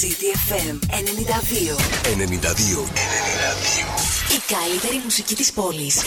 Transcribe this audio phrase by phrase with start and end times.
[0.00, 1.76] CTFM 92.
[2.04, 2.84] 92.
[2.84, 2.86] 92.
[4.36, 6.02] Η καλύτερη μουσική της πόλης.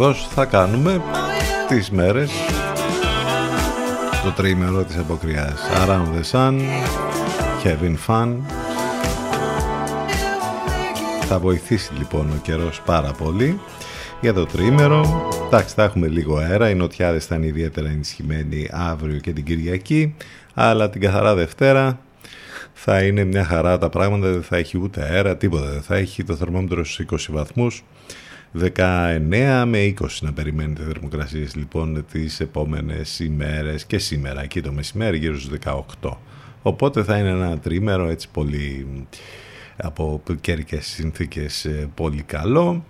[0.00, 1.02] Ακριβώς θα κάνουμε
[1.68, 2.30] τις μέρες.
[4.24, 5.60] Το τρίμερο της αποκριάς.
[5.74, 6.60] Around the Sun
[7.64, 8.36] Kevin Fun.
[11.28, 13.60] Θα βοηθήσει λοιπόν ο καιρός πάρα πολύ
[14.20, 15.28] για το τρίμερο.
[15.46, 16.70] Εντάξει θα έχουμε λίγο αέρα.
[16.70, 20.14] Οι νοτιάδες θα είναι ιδιαίτερα ενισχυμένοι αύριο και την Κυριακή.
[20.54, 21.98] Αλλά την καθαρά Δευτέρα
[22.72, 24.30] θα είναι μια χαρά τα πράγματα.
[24.30, 25.66] Δεν θα έχει ούτε αέρα τίποτα.
[25.66, 27.84] Δεν θα έχει το θερμόμετρο στους 20 βαθμούς
[28.54, 35.18] 19 με 20 να περιμένετε θερμοκρασίες λοιπόν τις επόμενες ημέρες και σήμερα εκεί το μεσημέρι
[35.18, 35.58] γύρω στους
[36.00, 36.10] 18.
[36.62, 38.86] Οπότε θα είναι ένα τρίμερο έτσι πολύ
[39.76, 42.84] από καιρικές συνθήκες ε, πολύ καλό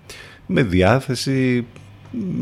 [0.47, 1.67] με διάθεση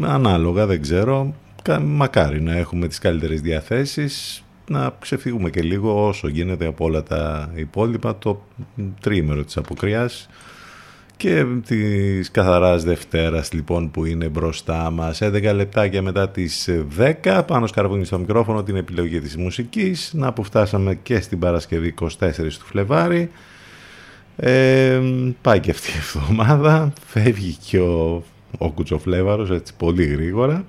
[0.00, 1.35] ανάλογα δεν ξέρω
[1.82, 7.52] μακάρι να έχουμε τις καλύτερες διαθέσεις να ξεφύγουμε και λίγο όσο γίνεται από όλα τα
[7.55, 8.43] υπόλοιπα το
[9.00, 10.29] τρίμερο της αποκριάς
[11.16, 15.18] και της καθαράς Δευτέρας λοιπόν που είναι μπροστά μας.
[15.22, 16.68] 11 λεπτάκια μετά τις
[17.24, 20.10] 10 πάνω σκαρβούνι στο μικρόφωνο την επιλογή της μουσικής.
[20.14, 23.30] Να που φτάσαμε και στην Παρασκευή 24 του Φλεβάρι.
[24.36, 25.00] Ε,
[25.42, 26.92] πάει και αυτή η εβδομάδα.
[27.06, 28.24] Φεύγει και ο,
[28.58, 30.64] ο Κουτσοφλέβαρος έτσι πολύ γρήγορα.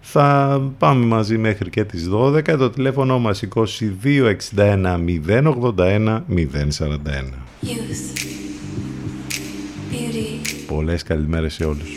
[0.00, 2.42] Θα πάμε μαζί μέχρι και τις 12.
[2.58, 6.20] Το τηλέφωνο μας 2261 081
[6.78, 8.45] 041.
[10.66, 11.88] Πολλές καλημέρες σε όλους.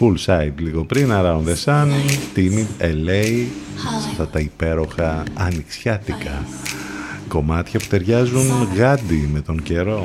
[0.00, 1.88] Poolside λίγο πριν, Around the Sun,
[2.36, 3.46] Timid, LA,
[4.10, 6.46] αυτά τα υπέροχα ανοιξιάτικα
[7.28, 10.04] κομμάτια που ταιριάζουν γάντι με τον καιρό.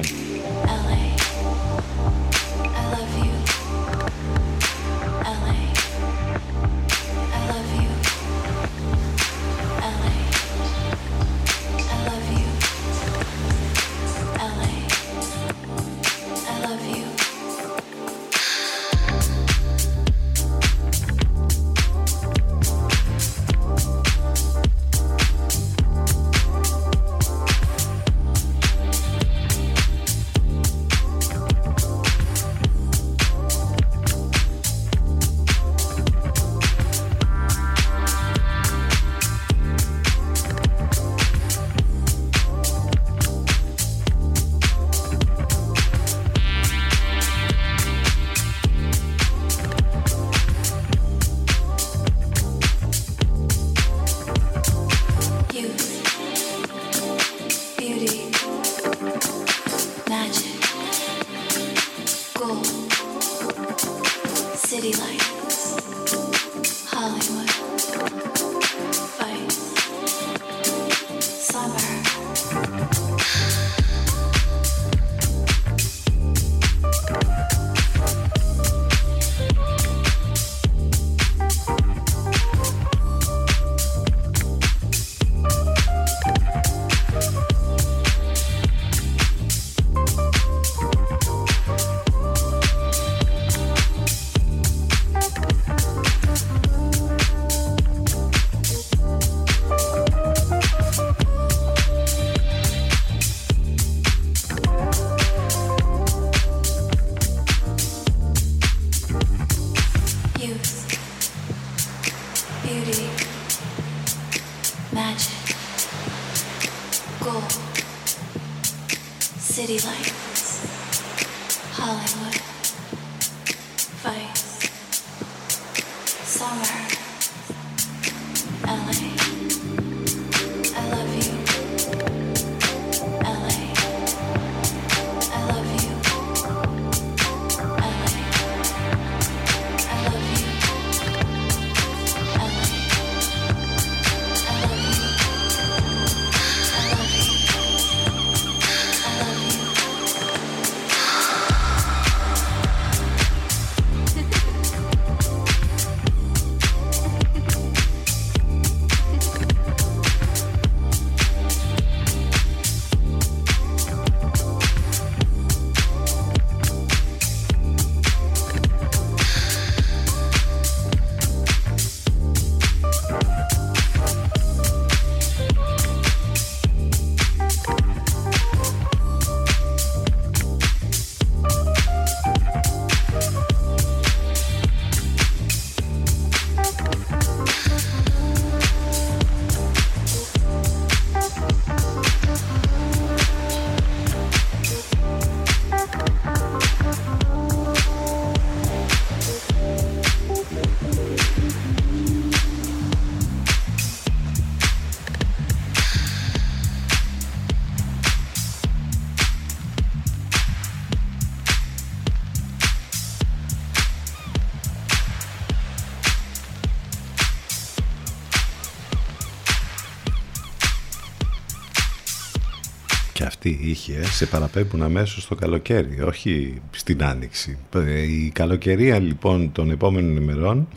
[223.62, 227.58] Είχε σε παραπέμπουν αμέσως στο καλοκαίρι, όχι στην άνοιξη.
[227.76, 230.68] Ε, η καλοκαιρία λοιπόν των επόμενων ημερών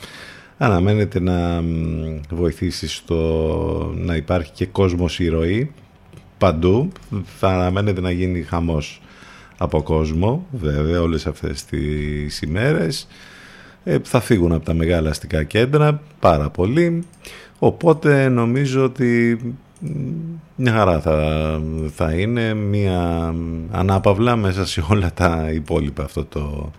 [0.58, 1.62] αναμένεται να
[2.30, 5.70] βοηθήσει στο να υπάρχει και κόσμος ηρωή
[6.38, 6.92] παντού.
[7.38, 9.02] Θα αναμένεται να γίνει χαμός
[9.56, 13.08] από κόσμο, βέβαια, όλες αυτές τις ημέρες.
[13.84, 17.04] Ε, θα φύγουν από τα μεγάλα αστικά κέντρα πάρα πολύ.
[17.58, 19.38] Οπότε νομίζω ότι
[20.56, 21.60] μια χαρά θα,
[21.94, 23.34] θα είναι μια
[23.70, 26.70] ανάπαυλα μέσα σε όλα τα υπόλοιπα αυτό το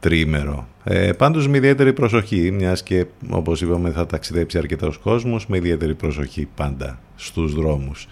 [0.00, 0.68] τριήμερο.
[0.84, 5.94] Ε, πάντως με ιδιαίτερη προσοχή, μιας και όπως είπαμε θα ταξιδέψει αρκετός κόσμος, με ιδιαίτερη
[5.94, 8.08] προσοχή πάντα στους δρόμους.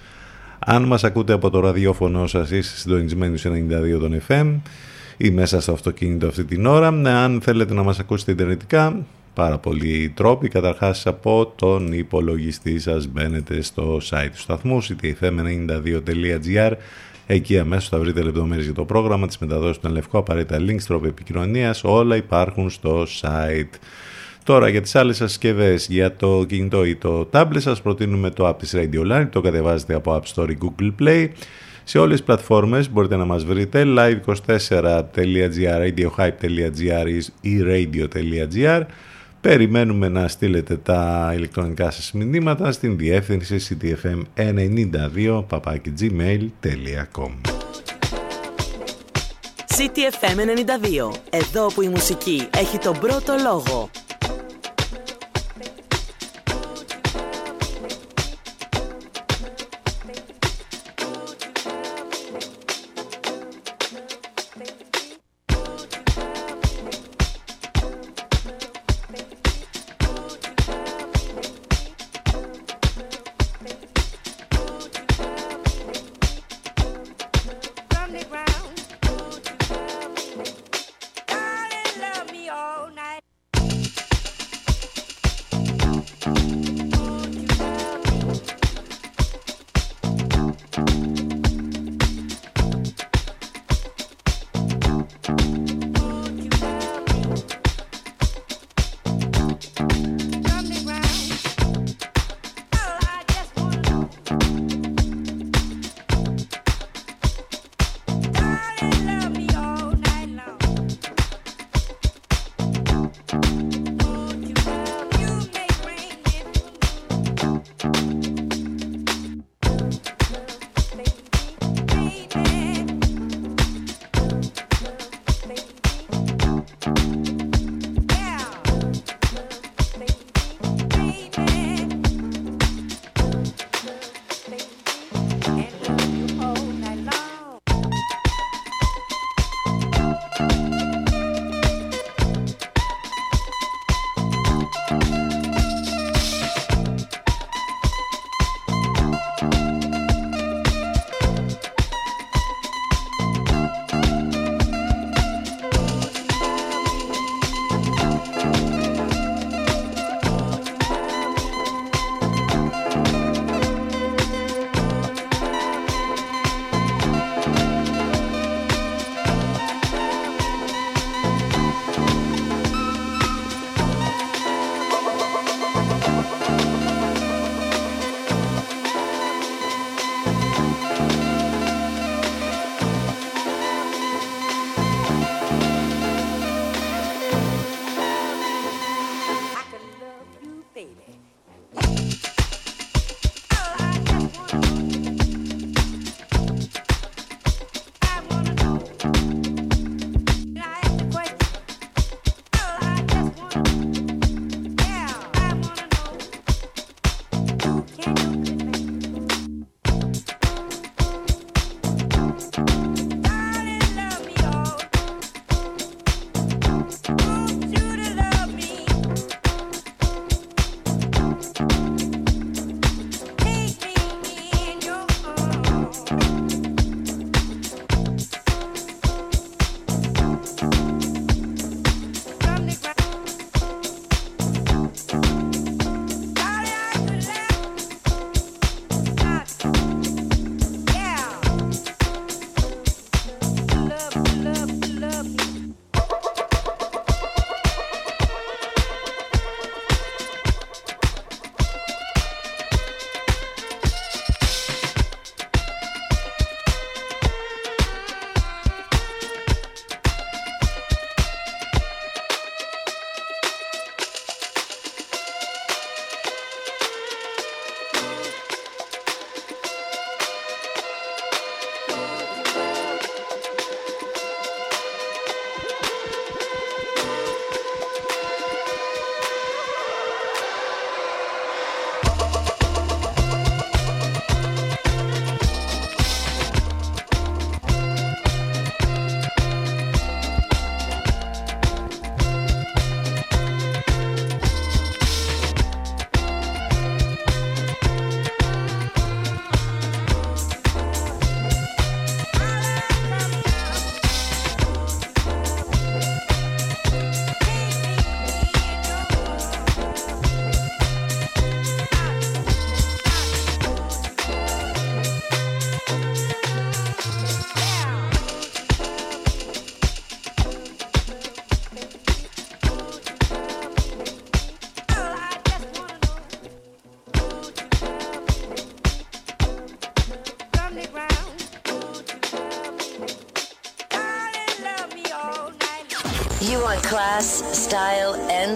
[0.58, 4.60] Αν μας ακούτε από το ραδιόφωνο σας είστε συντονισμένοι σε 92 των FM,
[5.16, 6.88] ή μέσα στο αυτοκίνητο αυτή την ώρα.
[7.04, 10.48] Αν θέλετε να μας ακούσετε ιντερνετικά, πάρα πολλοί τρόποι.
[10.48, 16.72] Καταρχάς από τον υπολογιστή σας μπαίνετε στο site του σταθμού ctfm92.gr
[17.26, 21.06] Εκεί αμέσως θα βρείτε λεπτομέρειες για το πρόγραμμα, τις μεταδόσεις του Λευκό, απαραίτητα links, τρόπο
[21.06, 23.78] επικοινωνίας, όλα υπάρχουν στο site.
[24.44, 28.58] Τώρα για τις άλλες συσκευές για το κινητό ή το tablet σας προτείνουμε το app
[28.58, 31.28] της Radio Line, το κατεβάζετε από App Store ή Google Play.
[31.84, 35.12] Σε όλες τις πλατφόρμες μπορείτε να μας βρείτε live24.gr,
[35.86, 37.06] radiohype.gr
[37.40, 38.82] ή radio.gr.
[39.42, 45.44] Περιμένουμε να στείλετε τα ηλεκτρονικά σας μηνύματα στην διεύθυνση ctfm92
[46.00, 47.30] gmail.com
[49.76, 51.12] CTFM92.
[51.30, 53.90] Εδώ που η μουσική έχει τον πρώτο λόγο.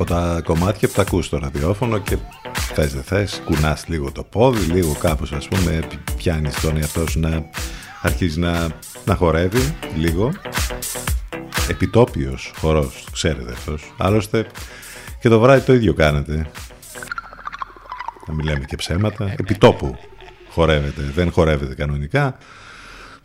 [0.00, 2.16] από τα κομμάτια που τα ακούς στο ραδιόφωνο και
[2.52, 5.80] θες δεν θες, κουνάς λίγο το πόδι, λίγο κάπως ας πούμε,
[6.16, 7.50] πιάνεις τον εαυτό σου να
[8.02, 8.68] αρχίζει να,
[9.04, 10.32] να χορεύει λίγο.
[11.68, 13.94] Επιτόπιος χορός, ξέρετε αυτός.
[13.98, 14.46] Άλλωστε
[15.20, 16.50] και το βράδυ το ίδιο κάνετε.
[18.26, 19.34] Να μην λέμε και ψέματα.
[19.38, 19.96] Επιτόπου
[20.50, 22.36] χορεύετε, δεν χορεύετε κανονικά.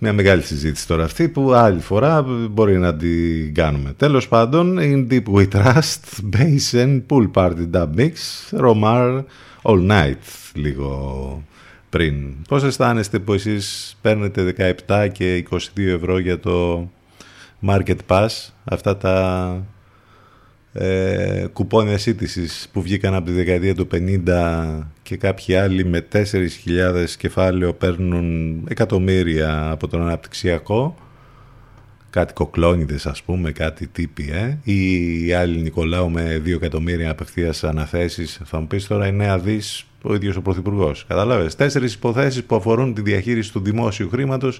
[0.06, 3.94] Μια μεγάλη συζήτηση τώρα αυτή που άλλη φορά μπορεί να την κάνουμε.
[3.98, 8.12] Τέλος πάντων, in Deep We Trust, Basin, Pool Party Dub Mix,
[8.60, 9.24] Romar,
[9.62, 11.44] All Night, λίγο
[11.90, 12.36] πριν.
[12.48, 14.54] Πώς αισθάνεστε που εσείς παίρνετε
[14.88, 16.90] 17 και 22 ευρώ για το
[17.68, 18.30] Market Pass,
[18.64, 19.66] αυτά τα
[20.74, 23.88] ε, κουπόνια σύντησης που βγήκαν από τη δεκαετία του
[24.26, 26.22] 50 και κάποιοι άλλοι με 4.000
[27.18, 30.96] κεφάλαιο παίρνουν εκατομμύρια από τον αναπτυξιακό.
[32.10, 37.64] Κάτι κοκλώνιδες ας πούμε, κάτι τύποι ε; ή οι άλλοι Νικολάου με 2 εκατομμύρια απευθείας
[37.64, 38.40] αναθέσεις.
[38.46, 41.06] Θα μου πεις τώρα είναι αδείς ο ίδιος ο Πρωθυπουργός.
[41.08, 44.60] Καταλάβες, τέσσερις υποθέσεις που αφορούν τη διαχείριση του δημόσιου χρήματος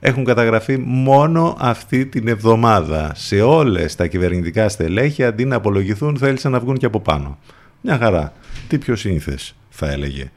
[0.00, 3.12] έχουν καταγραφεί μόνο αυτή την εβδομάδα.
[3.14, 7.38] Σε όλες τα κυβερνητικά στελέχη αντί να απολογηθούν θέλησαν να βγουν και από πάνω.
[7.80, 8.32] Μια χαρά.
[8.68, 10.30] Τι πιο σύνθες θα έλεγε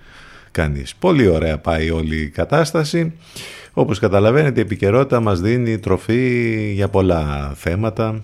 [0.51, 0.95] κανείς.
[0.95, 3.13] Πολύ ωραία πάει όλη η κατάσταση.
[3.73, 8.21] Όπως καταλαβαίνετε η επικαιρότητα μας δίνει τροφή για πολλά θέματα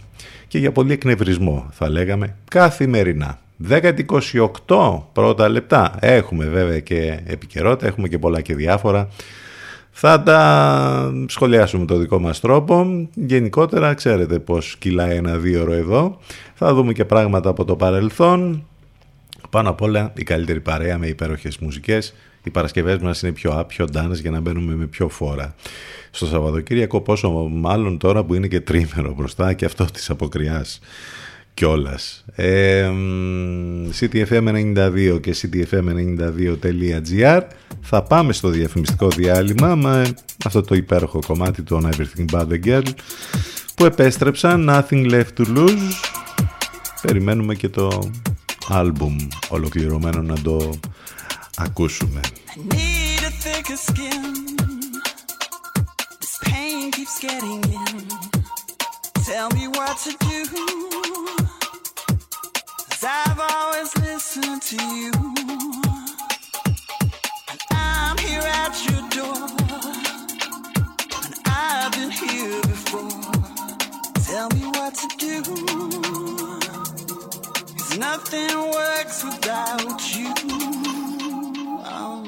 [0.47, 3.39] και για πολύ εκνευρισμό θα λέγαμε καθημερινά.
[3.69, 5.95] 10-28 πρώτα λεπτά.
[5.99, 9.07] Έχουμε βέβαια και επικαιρότητα, έχουμε και πολλά και διάφορα.
[9.99, 13.07] Θα τα σχολιάσουμε το δικό μας τρόπο.
[13.13, 16.17] Γενικότερα ξέρετε πως κυλάει ένα δύο εδώ.
[16.53, 18.65] Θα δούμε και πράγματα από το παρελθόν.
[19.49, 22.13] Πάνω απ' όλα η καλύτερη παρέα με υπέροχες μουσικές.
[22.43, 25.55] Οι Παρασκευές μας είναι πιο up, πιο dance για να μπαίνουμε με πιο φόρα.
[26.11, 30.79] Στο Σαββατοκύριακο πόσο μάλλον τώρα που είναι και τρίμερο μπροστά και αυτό της αποκριάς
[31.57, 32.23] κιόλας.
[32.35, 32.91] Ε,
[33.99, 37.41] CTFM92 και CTFM92.gr
[37.81, 40.13] Θα πάμε στο διαφημιστικό διάλειμμα με
[40.45, 42.83] αυτό το υπέροχο κομμάτι του Everything But The Girl
[43.75, 45.91] που επέστρεψαν Nothing Left To Lose
[47.01, 48.11] Περιμένουμε και το
[48.67, 49.17] άλμπουμ
[49.49, 50.79] ολοκληρωμένο να το
[51.55, 52.19] ακούσουμε.
[59.31, 60.96] Tell me what to do.
[62.99, 65.11] Cause I've always listened to you,
[67.51, 69.47] and I'm here at your door,
[71.23, 73.21] and I've been here before.
[74.25, 75.43] Tell me what to do.
[77.77, 80.33] 'Cause nothing works without you.
[81.85, 82.26] take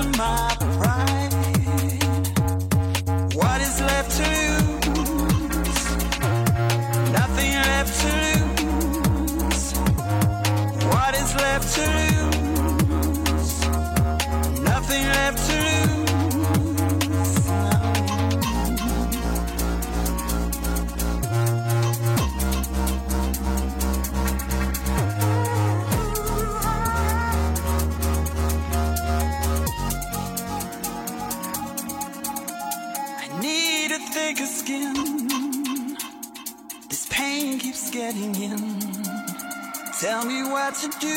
[0.00, 0.47] of mine.
[40.80, 41.14] to do.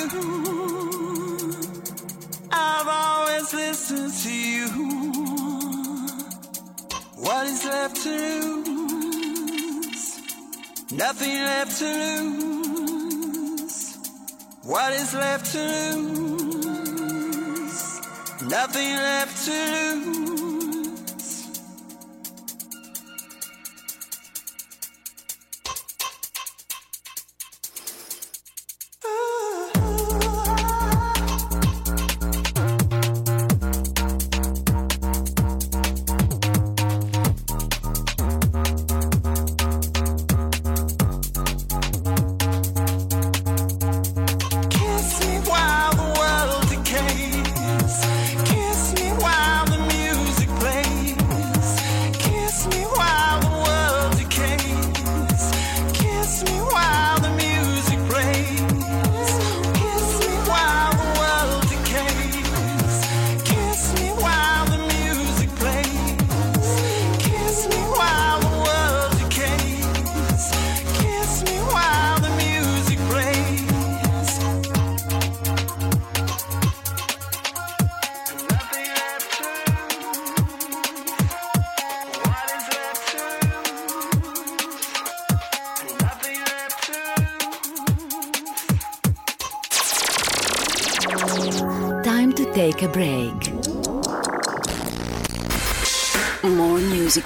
[2.51, 4.67] I've always listened to you.
[7.15, 8.09] What is left to
[8.65, 10.21] lose?
[10.91, 11.85] Nothing left to
[12.23, 13.97] lose.
[14.63, 17.21] What is left to lose?
[18.41, 20.30] Nothing left to lose.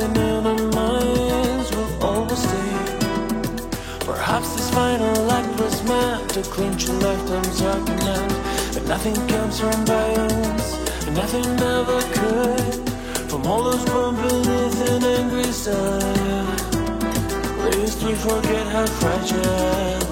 [0.00, 2.74] something in our minds will always stay.
[4.00, 8.32] Perhaps this final act was meant to clinch a lifetime's argument.
[8.74, 10.74] But nothing comes from violence,
[11.06, 12.90] and nothing ever could.
[13.30, 16.56] From all those born beneath an angry sun,
[17.70, 20.03] least we forget how fragile.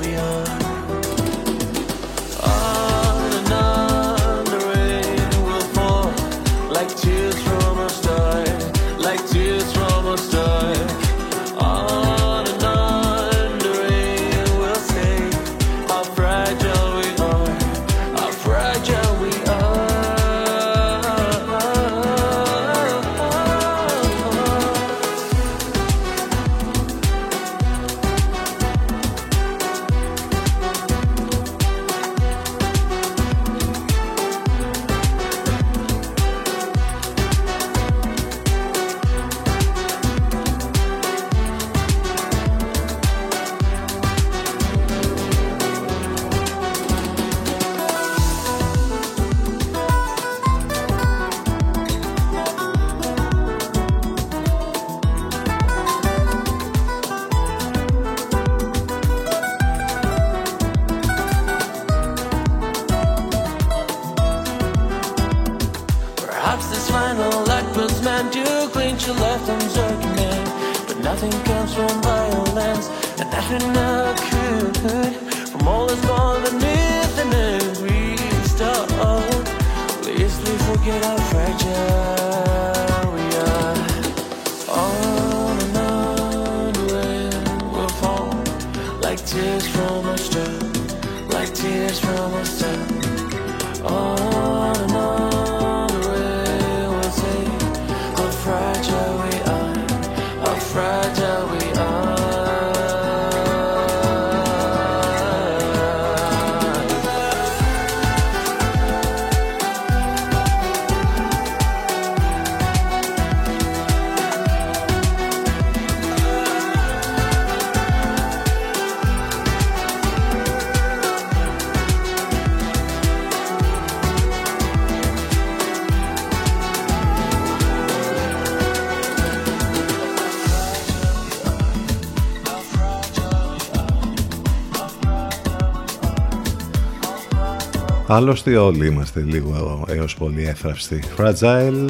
[138.14, 141.02] Άλλωστε όλοι είμαστε λίγο έως πολύ έφραυστοι.
[141.16, 141.88] Fragile,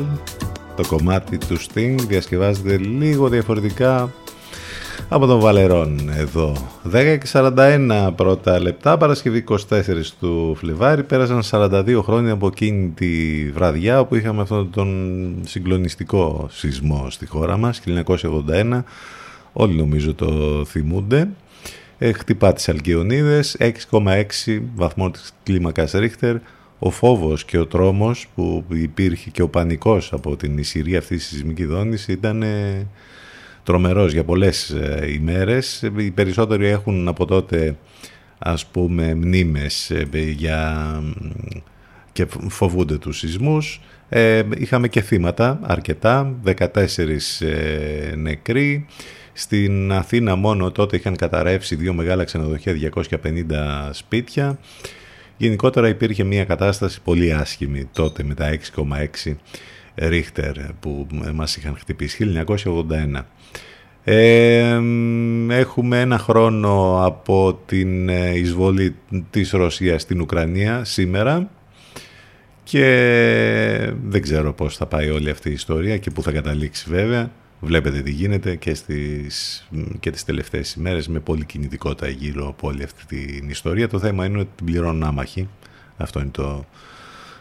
[0.77, 4.13] το κομμάτι του Sting διασκευάζεται λίγο διαφορετικά
[5.09, 6.53] από τον Βαλερόν εδώ.
[6.93, 9.57] 10 και 41 πρώτα λεπτά, Παρασκευή 24
[10.21, 11.03] του Φλεβάρι.
[11.03, 13.11] Πέρασαν 42 χρόνια από εκείνη τη
[13.51, 18.85] βραδιά όπου είχαμε αυτόν τον συγκλονιστικό σεισμό στη χώρα μας, 1981.
[19.53, 21.29] Όλοι νομίζω το θυμούνται.
[22.05, 26.37] Ε, χτυπά τις Αλκιονίδες, 6,6 βαθμό της κλίμακας Ρίχτερ.
[26.79, 31.65] Ο φόβος και ο τρόμος που υπήρχε και ο πανικός από την ισχυρή αυτή σεισμική
[31.65, 32.87] δόνηση ήταν ε,
[33.62, 35.91] τρομερός για πολλές ε, ημέρες.
[35.97, 37.77] Οι περισσότεροι έχουν από τότε
[38.38, 39.93] ας πούμε μνήμες
[40.37, 41.03] για...
[42.12, 43.81] και φοβούνται τους σεισμούς.
[44.59, 46.59] είχαμε και θύματα αρκετά, 14
[48.17, 48.87] νεκροί.
[49.33, 54.59] Στην Αθήνα μόνο τότε είχαν καταρρεύσει δύο μεγάλα ξενοδοχεία, 250 σπίτια.
[55.37, 58.59] Γενικότερα υπήρχε μια κατάσταση πολύ άσχημη τότε με τα
[59.25, 59.35] 6,6
[59.95, 63.25] Ρίχτερ που μας είχαν χτυπήσει 1981.
[64.05, 64.79] Ε,
[65.49, 68.95] έχουμε ένα χρόνο από την ε, εισβολή
[69.31, 71.51] της Ρωσίας στην Ουκρανία σήμερα
[72.62, 77.31] και δεν ξέρω πώς θα πάει όλη αυτή η ιστορία και πού θα καταλήξει βέβαια.
[77.64, 79.66] Βλέπετε τι γίνεται και, στις,
[80.01, 83.88] και τις τελευταίες ημέρες με πολύ κινητικότητα γύρω από όλη αυτή την ιστορία.
[83.88, 85.48] Το θέμα είναι ότι την πληρώνουν άμαχοι.
[85.96, 86.64] Αυτό είναι το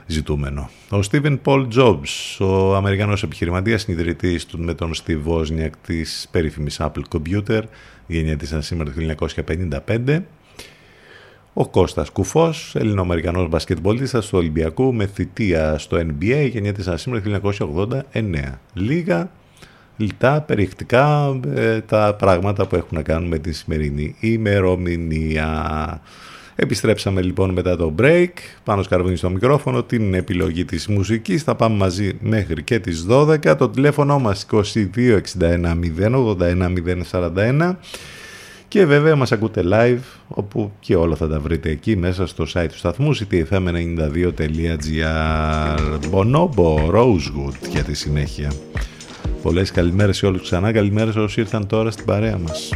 [0.05, 0.69] ζητούμενο.
[0.89, 6.79] Ο Stephen Paul Jobs, ο Αμερικανός επιχειρηματίας, ιδρυτής του με τον Steve Wozniak της περίφημης
[6.81, 7.61] Apple Computer,
[8.07, 9.01] γεννιέται σήμερα το
[9.87, 10.23] 1955.
[11.53, 17.51] Ο Κώστας Κουφός, Ελληνοαμερικανός μπασκετμπολίστας του Ολυμπιακού με θητεία στο NBA, γεννιέται σήμερα το
[18.13, 18.59] 1989.
[18.73, 19.31] Λίγα
[20.01, 26.01] λιτά, περιεκτικά ε, τα πράγματα που έχουν να κάνουν με τη σημερινή ημερομηνία.
[26.55, 28.29] Επιστρέψαμε λοιπόν μετά το break,
[28.63, 31.43] πάνω σκαρβούνι στο μικρόφωνο, την επιλογή της μουσικής.
[31.43, 33.55] Θα πάμε μαζί μέχρι και τις 12.
[33.57, 34.65] Το τηλέφωνο μας 2261
[35.97, 36.73] 081
[37.11, 37.75] 041.
[38.67, 42.67] Και βέβαια μας ακούτε live, όπου και όλα θα τα βρείτε εκεί μέσα στο site
[42.69, 43.39] του σταθμού ctfm92.gr
[46.11, 48.51] Bonobo Rosewood για τη συνέχεια.
[49.41, 52.69] Πολλές καλημέρες σε όλους ξανά, καλημέρες όσοι ήρθαν τώρα στην παρέα μας.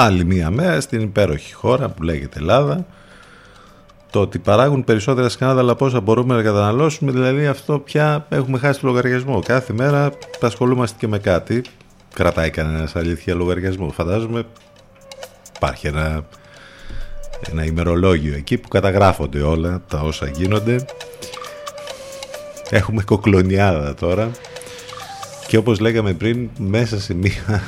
[0.00, 2.86] Άλλη μία μέρα στην υπέροχη χώρα που λέγεται Ελλάδα.
[4.10, 8.80] Το ότι παράγουν περισσότερα σκάνδαλα αλλά πόσα μπορούμε να καταναλώσουμε δηλαδή αυτό πια έχουμε χάσει
[8.80, 9.40] το λογαριασμό.
[9.40, 11.62] Κάθε μέρα ασχολούμαστε και με κάτι.
[12.14, 13.90] Κρατάει κανένας αλήθεια λογαριασμό.
[13.90, 14.44] Φαντάζομαι
[15.56, 16.26] υπάρχει ένα,
[17.50, 20.84] ένα ημερολόγιο εκεί που καταγράφονται όλα τα όσα γίνονται.
[22.70, 24.30] Έχουμε κοκλονιάδα τώρα.
[25.46, 27.62] Και όπως λέγαμε πριν μέσα σε μία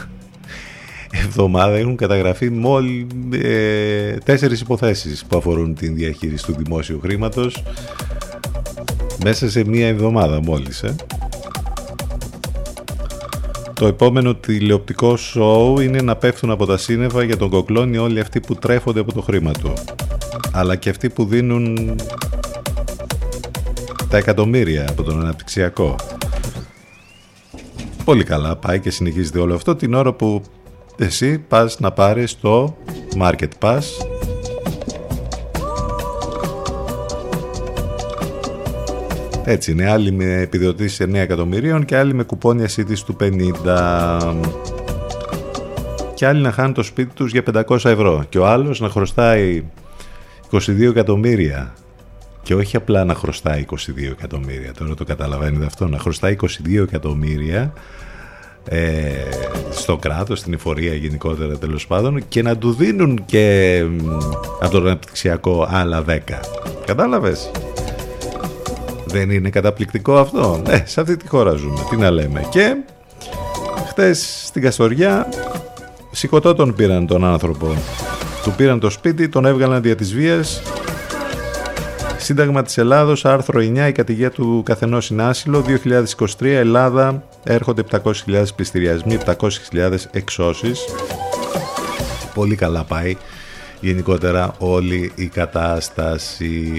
[1.13, 7.63] εβδομάδα έχουν καταγραφεί μόλι ε, τέσσερις υποθέσεις που αφορούν την διαχείριση του δημόσιου χρήματος.
[9.25, 10.95] Μέσα σε μία εβδομάδα μόλις ε.
[13.73, 18.41] Το επόμενο τηλεοπτικό σοου είναι να πέφτουν από τα σύννεφα για τον κοκλόνι όλοι αυτοί
[18.41, 19.73] που τρέφονται από το χρήμα του.
[20.53, 21.97] Αλλά και αυτοί που δίνουν
[24.09, 25.97] τα εκατομμύρια από τον αναπτυξιακό.
[28.05, 30.43] Πολύ καλά πάει και συνεχίζεται όλο αυτό την ώρα που
[30.99, 32.77] εσύ πας να πάρεις το
[33.21, 33.83] Market Pass.
[39.45, 44.35] Έτσι είναι, άλλοι με επιδοτήσεις 9 εκατομμυρίων και άλλοι με κουπόνια σύντης του 50
[46.23, 48.25] και άλλοι να χάνουν το σπίτι τους για 500 ευρώ.
[48.29, 49.65] Και ο άλλος να χρωστάει
[50.51, 51.75] 22 εκατομμύρια.
[52.43, 53.77] Και όχι απλά να χρωστάει 22
[54.11, 54.73] εκατομμύρια.
[54.73, 55.89] Τώρα το καταλαβαίνετε αυτό.
[55.89, 56.47] Να χρωστάει 22
[56.83, 57.73] εκατομμύρια
[58.69, 59.11] ε,
[59.71, 63.85] στο κράτος, στην εφορία γενικότερα τέλος πάντων και να του δίνουν και
[64.61, 66.19] από το αναπτυξιακό άλλα 10.
[66.87, 67.51] Κατάλαβες;
[69.07, 71.87] Δεν είναι καταπληκτικό αυτό; Ε, σε αυτή τη χώρα ζούμε.
[71.91, 72.47] Τι να λέμε.
[72.51, 72.77] Και
[73.89, 75.29] χτες στην Καστοριά
[76.11, 77.77] σηκωτό τον πήραν τον άνθρωπο.
[78.43, 80.63] Του πήραν το σπίτι, τον έβγαλαν δια της βίας
[82.23, 85.65] Σύνταγμα της Ελλάδος, άρθρο 9, η κατηγία του καθενός είναι άσυλο.
[86.39, 90.85] 2023, Ελλάδα, έρχονται 700.000 πληστηριασμοί, 700.000 εξώσεις.
[92.35, 93.17] Πολύ καλά πάει
[93.81, 96.73] γενικότερα όλη η κατάσταση.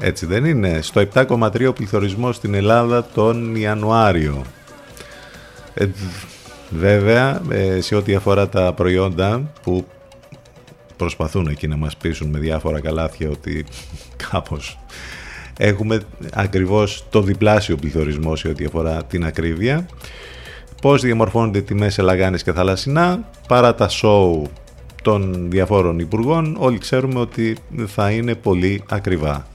[0.00, 4.44] Έτσι δεν είναι; Στο 7,3 ο πληθωρισμός στην Ελλάδα τον Ιανουάριο.
[5.74, 5.86] Ε,
[6.70, 9.86] βέβαια, ε, σε ό,τι αφορά τα προϊόντα που
[10.96, 13.64] προσπαθούν εκεί να μας πείσουν με διάφορα καλάθια ότι
[14.30, 14.78] κάπως
[15.58, 16.00] έχουμε
[16.32, 19.86] ακριβώς το διπλάσιο πληθωρισμό σε ό,τι αφορά την ακρίβεια.
[20.82, 24.46] Πώς διαμορφώνονται τιμές σε λαγάνες και θαλασσινά, παρά τα σοου
[25.02, 29.46] των διαφόρων υπουργών, όλοι ξέρουμε ότι θα είναι πολύ ακριβά.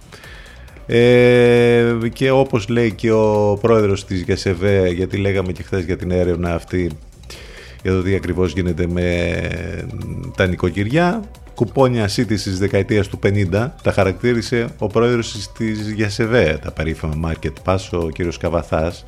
[0.85, 6.11] Ε, και όπως λέει και ο πρόεδρος της ΓΕΣΕΒΕ, γιατί λέγαμε και χθες για την
[6.11, 6.91] έρευνα αυτή,
[7.83, 9.31] για το τι ακριβώς γίνεται με
[10.35, 11.21] τα νοικοκυριά.
[11.55, 17.53] Κουπόνια σύντηση της δεκαετίας του 50 τα χαρακτήρισε ο πρόεδρος της Γιασεβέ, τα περίφημα Market
[17.65, 19.05] Pass, ο κύριος Καβαθάς,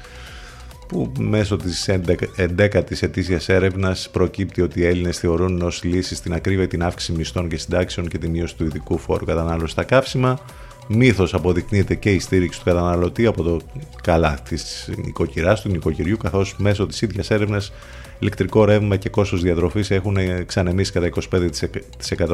[0.87, 1.89] που μέσω της
[2.37, 7.49] 11ης ετήσιας έρευνας προκύπτει ότι οι Έλληνες θεωρούν ως λύση στην ακρίβεια την αύξηση μισθών
[7.49, 10.39] και συντάξεων και τη μείωση του ειδικού φόρου κατανάλωσης στα καύσιμα.
[10.87, 13.59] Μύθος αποδεικνύεται και η στήριξη του καταναλωτή από το
[14.03, 17.71] καλά της νοικοκυράς, του νοικοκυριού, καθώς μέσω της ίδιας έρευνας
[18.19, 21.09] ηλεκτρικό ρεύμα και κόστος διατροφής έχουν ξανεμίσει κατά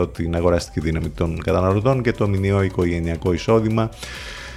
[0.03, 3.89] 25% την αγοραστική δύναμη των καταναλωτών και το μηνιαίο οικογενειακό εισόδημα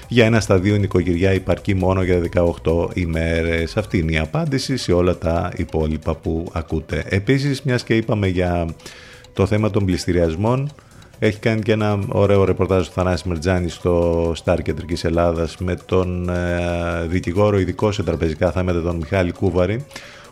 [0.08, 2.20] για ένα σταδίο νοικοκυριά υπαρκεί μόνο για
[2.64, 3.76] 18 ημέρες.
[3.76, 7.04] Αυτή είναι η απάντηση σε όλα τα υπόλοιπα που ακούτε.
[7.08, 8.66] Επίσης, μιας και είπαμε για
[9.32, 10.70] το θέμα των πληστηριασμών,
[11.18, 16.28] έχει κάνει και ένα ωραίο ρεπορτάζ του Θανάσης Μερτζάνη στο Star Κεντρικής Ελλάδας με τον
[16.28, 19.84] ε, δικηγόρο ειδικός σε τραπεζικά θέματα τον Μιχάλη Κούβαρη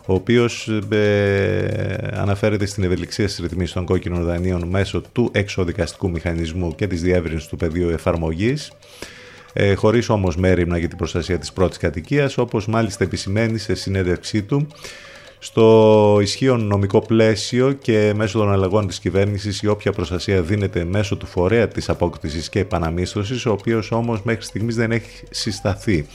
[0.05, 6.75] ο οποίος ε, αναφέρεται στην ευελιξία στις ρυθμίσεις των κόκκινων δανείων μέσω του εξοδικαστικού μηχανισμού
[6.75, 8.71] και της διεύρυνσης του πεδίου εφαρμογής
[9.53, 14.43] ε, χωρίς όμως μέρημνα για την προστασία της πρώτης κατοικίας, όπως μάλιστα επισημαίνει σε συνέντευξή
[14.43, 14.67] του
[15.39, 21.17] στο ισχύον νομικό πλαίσιο και μέσω των αλλαγών της κυβέρνησης η όποια προστασία δίνεται μέσω
[21.17, 26.05] του φορέα της απόκτησης και επαναμίσθωσης, ο οποίος όμως μέχρι στιγμής δεν έχει συσταθεί.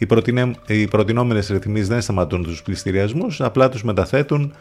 [0.00, 4.54] Οι, προτινέ, οι προτινόμενες ρυθμίσεις δεν σταματούν τους πληστηριασμούς, απλά τους μεταθέτουν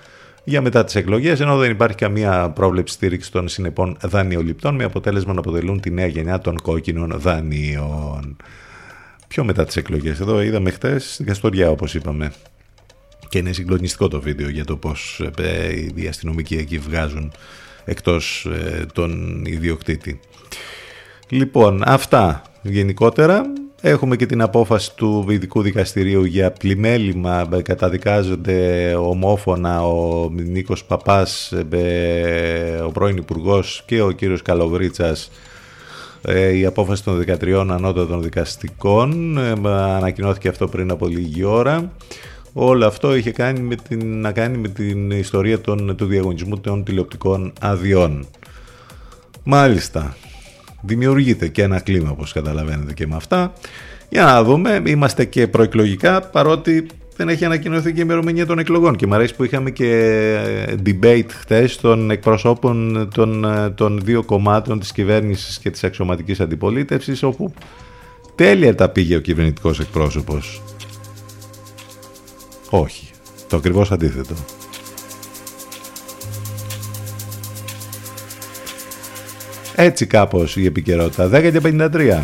[0.44, 5.34] για μετά τις εκλογές, ενώ δεν υπάρχει καμία πρόβλεψη στήριξης των συνεπών δανειοληπτών, με αποτέλεσμα
[5.34, 8.38] να αποτελούν τη νέα γενιά των κόκκινων δανείων.
[9.28, 10.20] Πιο μετά τις εκλογές.
[10.20, 12.32] Εδώ είδαμε χτες στην Καστοριά, όπως είπαμε.
[13.30, 17.32] Και είναι συγκλονιστικό το βίντεο για το πώς ε, οι αστυνομικοί εκεί βγάζουν
[17.86, 20.20] εκτός ε, τον ιδιοκτήτη.
[21.30, 23.42] Λοιπόν, αυτά γενικότερα.
[23.82, 27.50] Έχουμε και την απόφαση του Ειδικού Δικαστηρίου για πλημέλημα.
[27.64, 31.54] Καταδικάζονται ομόφωνα ο Νίκος Παπάς,
[32.86, 35.32] ο πρώην υπουργός και ο κύριος Καλοβρίτσας
[36.22, 39.38] ε, η απόφαση των 13 ανώτατων δικαστικών.
[39.38, 41.92] Ε, ανακοινώθηκε αυτό πριν από λίγη ώρα
[42.54, 46.84] Όλο αυτό είχε κάνει με την, να κάνει με την ιστορία των, του διαγωνισμού των
[46.84, 48.28] τηλεοπτικών αδειών.
[49.44, 50.16] Μάλιστα,
[50.82, 53.54] δημιουργείται και ένα κλίμα όπως καταλαβαίνετε και με αυτά.
[54.10, 56.88] Για να δούμε, είμαστε και προεκλογικά παρότι
[57.20, 59.90] δεν έχει ανακοινωθεί και η ημερομηνία των εκλογών και μου αρέσει που είχαμε και
[60.68, 66.40] ε, debate χθες των εκπροσώπων των, ε, των δύο κομμάτων της κυβέρνησης και της αξιωματικής
[66.40, 67.54] αντιπολίτευσης όπου
[68.36, 70.62] τέλεια τα πήγε ο κυβερνητικός εκπρόσωπος.
[72.70, 73.10] Όχι,
[73.50, 74.34] το ακριβώς αντίθετο.
[79.82, 81.30] Έτσι κάπως η επικαιρότητα.
[81.34, 82.24] 10 και 53.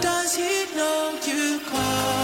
[0.00, 2.19] does he know you call?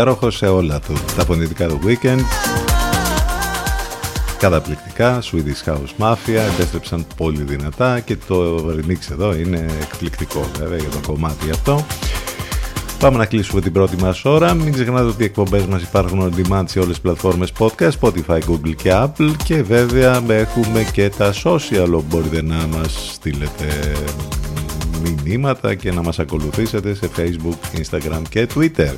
[0.00, 0.92] Υπέροχο σε όλα του.
[1.16, 2.20] Τα φωνητικά του Weekend
[4.38, 10.88] καταπληκτικά, Swedish House Mafia, επέστρεψαν πολύ δυνατά και το remix εδώ είναι εκπληκτικό βέβαια για
[10.88, 11.86] το κομμάτι αυτό.
[12.98, 14.54] Πάμε να κλείσουμε την πρώτη μας ώρα.
[14.54, 18.38] Μην ξεχνάτε ότι οι εκπομπές μας υπάρχουν on demand σε όλες τις πλατφόρμες podcast, Spotify,
[18.48, 23.92] Google και Apple και βέβαια έχουμε και τα social όπου μπορείτε να μας στείλετε
[25.24, 28.94] μηνύματα και να μας ακολουθήσετε σε Facebook, Instagram και Twitter.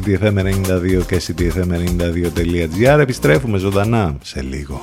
[0.00, 4.80] CTFM92 και CTFM92.gr επιστρέφουμε ζωντανά σε λίγο.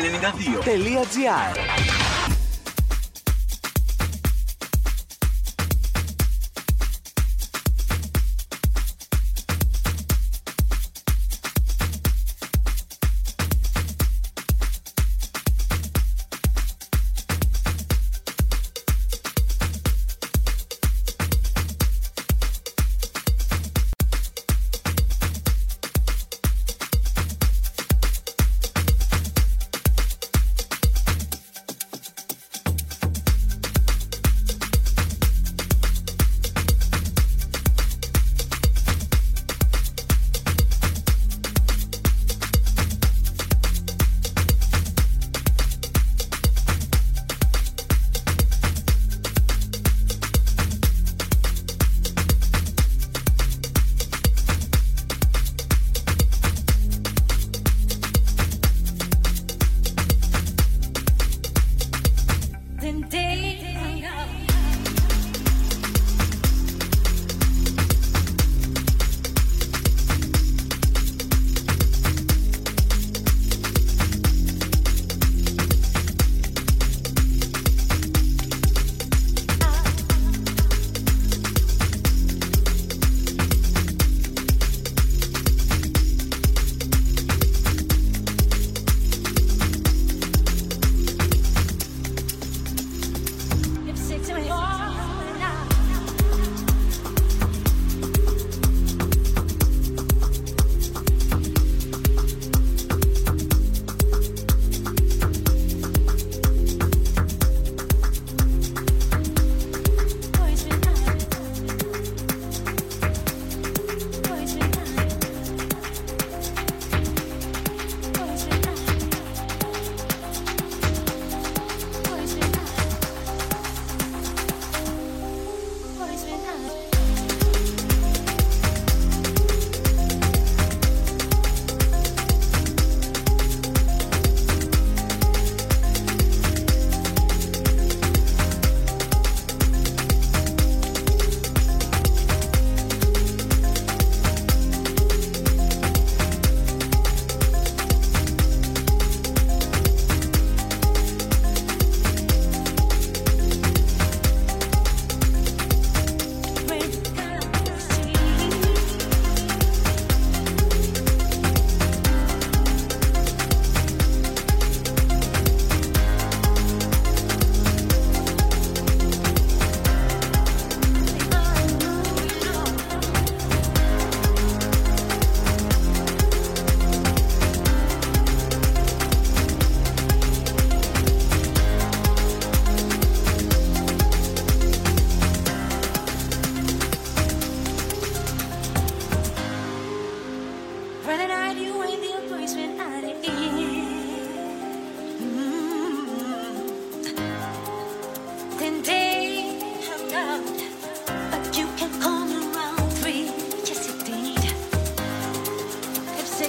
[0.00, 1.77] 2.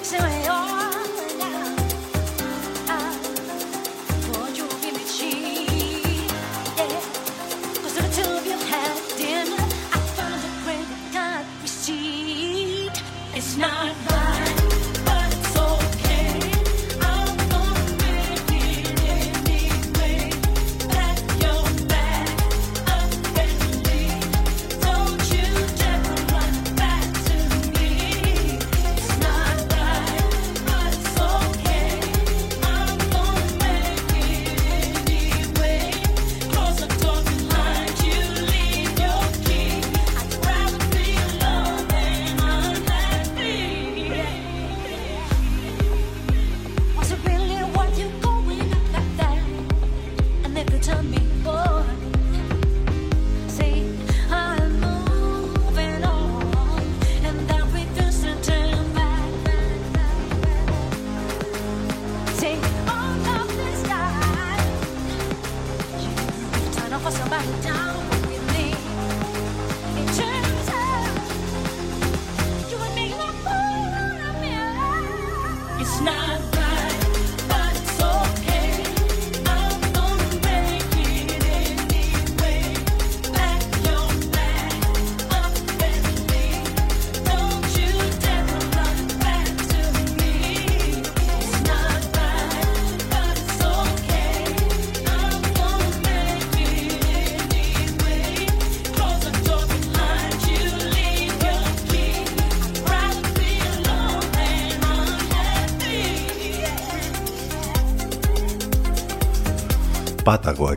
[0.10, 0.48] 춤을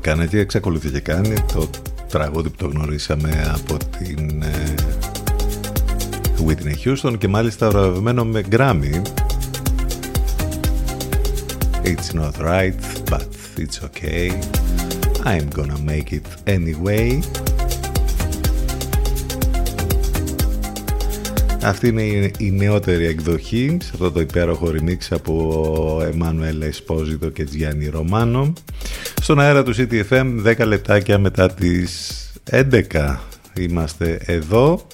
[0.05, 1.70] έκανε και εξακολουθεί και κάνει το
[2.09, 4.74] τραγούδι που το γνωρίσαμε από την ε,
[6.46, 9.03] Whitney Houston και μάλιστα οραβημένο με Grammy.
[11.84, 12.74] It's not right
[13.11, 14.30] but it's okay.
[15.24, 17.20] I'm gonna make it anyway.
[21.64, 27.88] Αυτή είναι η νεότερη εκδοχή σε αυτό το υπέροχο remix από Εμμάνουελ Εσπόζητο και Τζιάννη
[27.88, 28.53] Ρωμάνο.
[29.22, 33.16] Στον αέρα του CTFM 10 λεπτάκια μετά τις 11
[33.58, 34.86] είμαστε εδώ.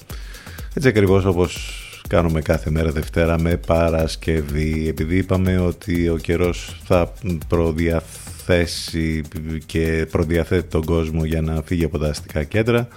[0.73, 4.87] Έτσι ακριβώς όπως κάνουμε κάθε μέρα Δευτέρα με Παρασκευή.
[4.87, 7.13] Επειδή είπαμε ότι ο καιρός θα
[7.47, 9.21] προδιαθέσει
[9.65, 12.87] και προδιαθέτει τον κόσμο για να φύγει από τα αστικά κέντρα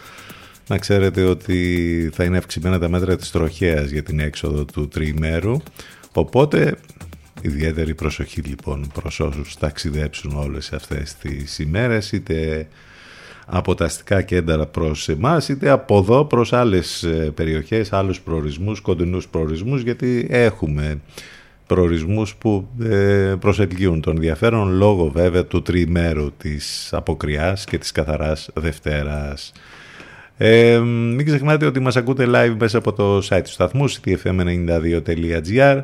[0.67, 5.57] να ξέρετε ότι θα είναι αυξημένα τα μέτρα της τροχέας για την έξοδο του τριημέρου.
[6.13, 6.77] Οπότε
[7.43, 12.69] ιδιαίτερη προσοχή λοιπόν προς όσους ταξιδέψουν όλες αυτές τις ημέρες είτε
[13.47, 18.81] από τα αστικά κέντρα προς εμάς είτε από εδώ προς άλλες ε, περιοχές, άλλους προορισμούς,
[18.81, 21.01] κοντινούς προορισμούς γιατί έχουμε
[21.67, 28.51] προορισμούς που ε, προσελκύουν τον ενδιαφέρον λόγω βέβαια του τριημέρου της αποκριάς και της καθαράς
[28.55, 29.53] Δευτέρας.
[30.37, 35.81] Ε, μην ξεχνάτε ότι μας ακούτε live μέσα από το site του σταθμού ctfm92.gr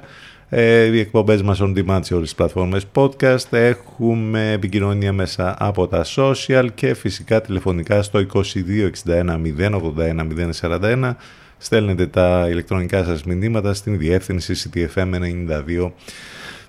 [0.48, 3.46] ε, οι εκπομπές μας on demand σε όλες τις πλατφόρμες podcast.
[3.50, 10.26] Έχουμε επικοινωνία μέσα από τα social και φυσικά τηλεφωνικά στο 2261 081
[10.60, 11.14] 041
[11.58, 15.90] στέλνετε τα ηλεκτρονικά σας μηνύματα στην διεύθυνση ctfm92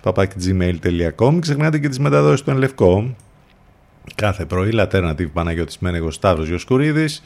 [0.03, 3.15] papakgmail.com Ξεχνάτε και τις μεταδόσεις του Ενλευκό
[4.15, 7.23] κάθε πρωί Λατέρνατιβ Παναγιώτης Μένεγος Σταύρος Γιοσκουρίδης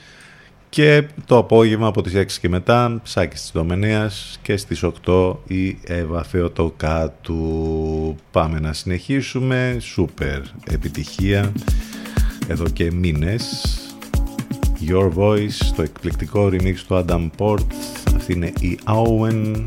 [0.73, 5.77] και το απόγευμα από τις 6 και μετά Σάκης της Δομενέας και στις 8 η
[5.83, 8.15] Εύα Θεοτοκάτου.
[8.31, 9.77] Πάμε να συνεχίσουμε.
[9.79, 11.51] Σούπερ επιτυχία
[12.47, 13.63] εδώ και μήνες.
[14.87, 17.65] Your Voice, το εκπληκτικό remix του Adam Port.
[18.15, 19.65] Αυτή είναι η Owen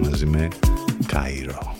[0.00, 0.48] μαζί με
[1.12, 1.73] Cairo.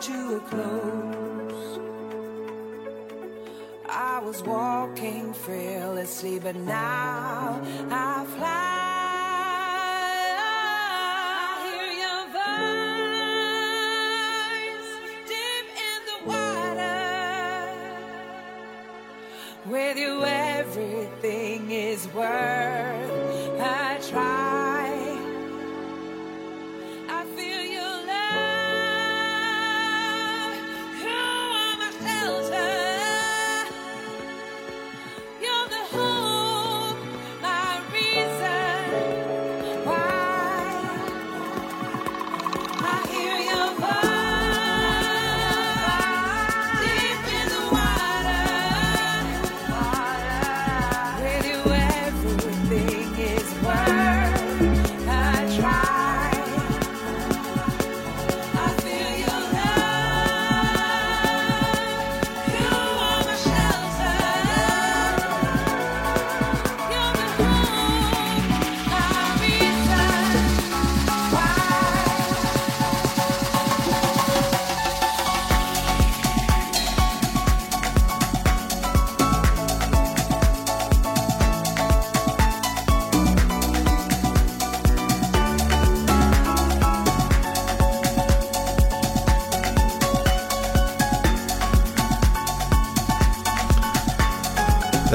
[0.00, 1.78] to a close.
[3.86, 8.76] I was walking fearlessly, but now I fly.
[19.66, 22.99] With you, everything is worth.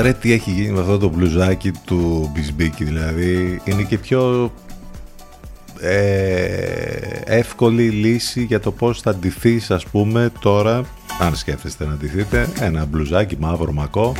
[0.06, 4.52] Ρε τι έχει γίνει με αυτό το μπλουζάκι του Μπισμπίκη δηλαδή είναι και πιο
[5.80, 5.96] ε,
[7.26, 10.86] εύκολη λύση για το πώς θα ντυθείς ας πούμε τώρα
[11.20, 14.14] αν σκέφτεστε να ντυθείτε ένα μπλουζάκι μαύρο μακό.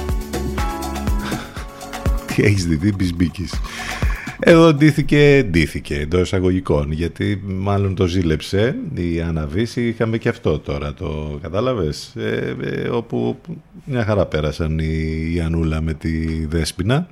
[2.36, 3.54] Τι έχεις δει Μπισμπίκης;
[4.48, 10.94] Εδώ ντύθηκε, ντύθηκε εντός εισαγωγικών γιατί μάλλον το ζήλεψε η Αναβίση είχαμε και αυτό τώρα
[10.94, 13.38] το κατάλαβες; Ε, ε, όπου
[13.86, 17.08] μια χαρά πέρασαν η, η Ανούλα με τη Δέσποινα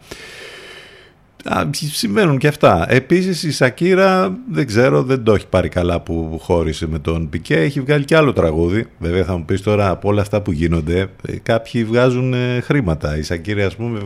[1.43, 2.85] Α, συμβαίνουν και αυτά.
[2.89, 7.55] Επίσης η Σακύρα δεν ξέρω, δεν το έχει πάρει καλά που χώρισε με τον Πικέ.
[7.55, 8.87] Έχει βγάλει και άλλο τραγούδι.
[8.99, 13.17] Βέβαια θα μου πεις τώρα από όλα αυτά που γίνονται ε, κάποιοι βγάζουν ε, χρήματα.
[13.17, 13.99] Η Σακύρα ας πούμε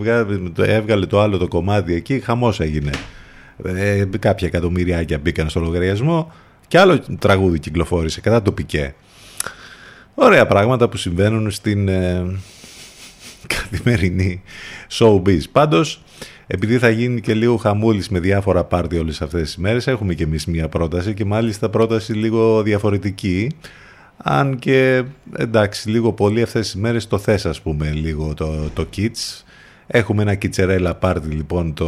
[0.57, 2.91] έβγαλε το άλλο το κομμάτι εκεί, χαμός έγινε.
[3.63, 6.31] Ε, κάποια εκατομμυριάκια μπήκαν στο λογαριασμό
[6.67, 8.95] και άλλο τραγούδι κυκλοφόρησε κατά το Πικέ.
[10.13, 12.25] Ωραία πράγματα που συμβαίνουν στην ε,
[13.55, 14.41] καθημερινή
[14.91, 15.41] showbiz.
[15.51, 16.01] Πάντως
[16.47, 20.23] επειδή θα γίνει και λίγο χαμούλης με διάφορα πάρτι όλες αυτές τις μέρες, έχουμε και
[20.23, 23.51] εμείς μία πρόταση και μάλιστα πρόταση λίγο διαφορετική.
[24.17, 25.03] Αν και
[25.37, 29.43] εντάξει, λίγο πολύ αυτές τις μέρες το θες, ας πούμε, λίγο το, το Kids.
[29.87, 31.87] Έχουμε ένα κιτσερέλα πάρτι λοιπόν το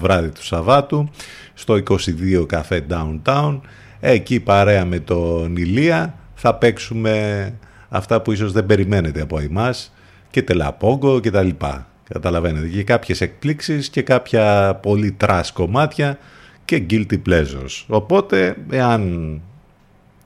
[0.00, 1.08] βράδυ του Σαββάτου
[1.54, 3.60] στο 22 καφέ Downtown.
[4.00, 7.54] Εκεί παρέα με τον Ηλία θα παίξουμε
[7.88, 9.92] αυτά που ίσως δεν περιμένετε από εμάς
[10.30, 11.91] και Τελαπόγκο και τα λοιπά.
[12.12, 12.66] Καταλαβαίνετε.
[12.66, 16.18] Και κάποιες εκπλήξεις και κάποια πολύ trash κομμάτια
[16.64, 17.84] και guilty pleasures.
[17.86, 19.40] Οπότε, εάν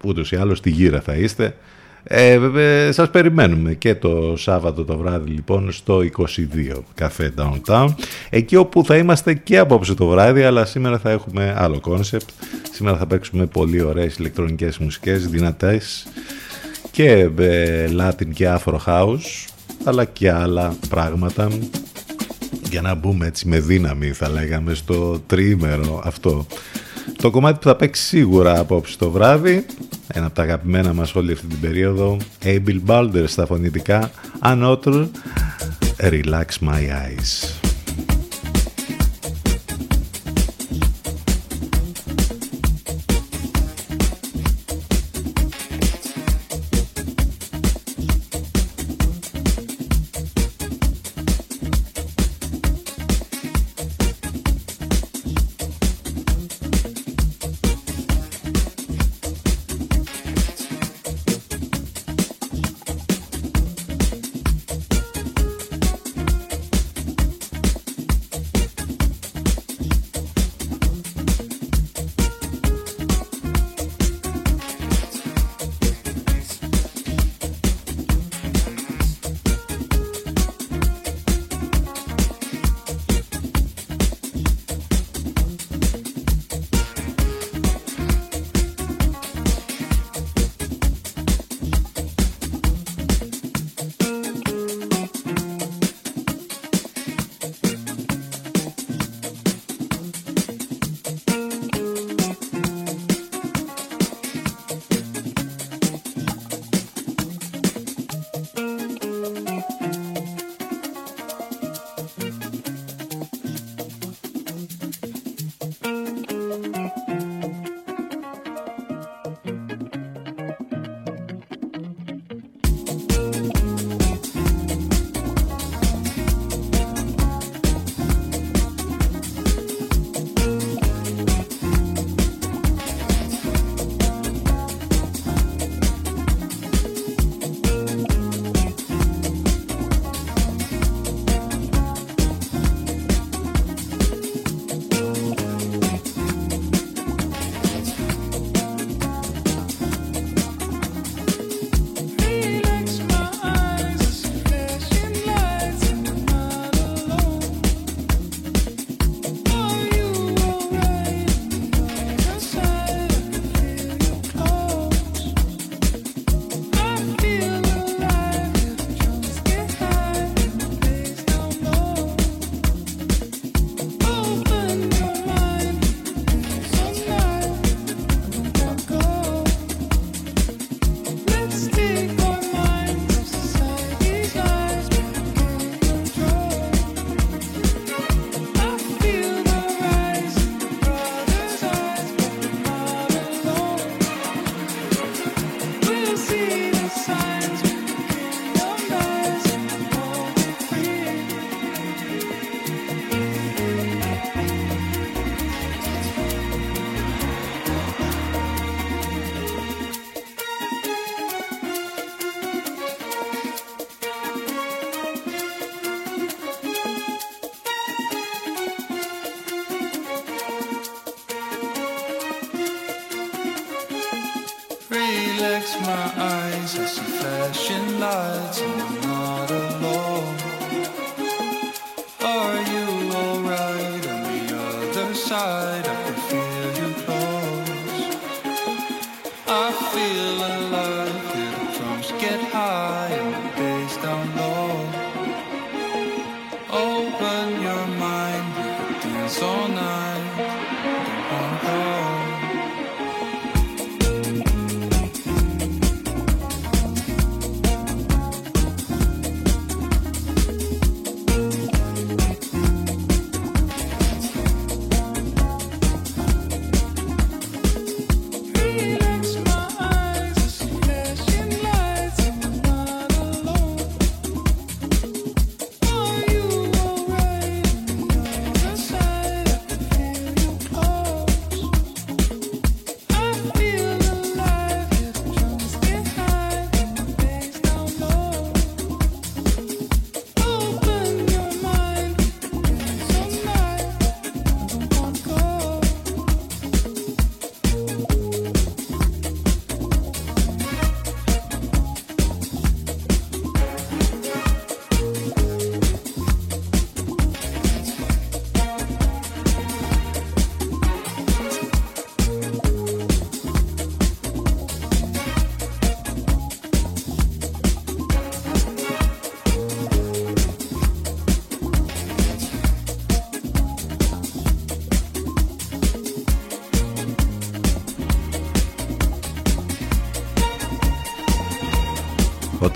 [0.04, 1.54] ούτως ή άλλως στη γύρα θα είστε,
[2.08, 7.88] ε, ε, σας περιμένουμε και το Σάββατο το βράδυ λοιπόν στο 22 Café Downtown
[8.30, 12.28] εκεί όπου θα είμαστε και απόψε το βράδυ αλλά σήμερα θα έχουμε άλλο concept
[12.72, 16.06] σήμερα θα παίξουμε πολύ ωραίες ηλεκτρονικές μουσικές δυνατές
[16.90, 19.46] και ε, Latin και Afro House
[19.86, 21.48] αλλά και άλλα πράγματα
[22.70, 26.46] για να μπούμε έτσι με δύναμη θα λέγαμε στο τρίμερο αυτό.
[27.16, 29.66] Το κομμάτι που θα παίξει σίγουρα απόψε το βράδυ,
[30.12, 34.10] ένα από τα αγαπημένα μας όλη αυτή την περίοδο, Abel Balder στα φωνητικά,
[34.42, 35.06] Another,
[36.00, 37.65] Relax My Eyes.